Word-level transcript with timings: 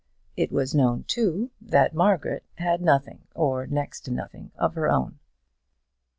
It 0.35 0.51
was 0.51 0.73
known, 0.73 1.03
too, 1.03 1.51
that 1.61 1.93
Margaret 1.93 2.43
had 2.55 2.81
nothing, 2.81 3.21
or 3.35 3.67
next 3.67 3.99
to 4.05 4.11
nothing, 4.11 4.51
of 4.55 4.73
her 4.73 4.89
own. 4.89 5.19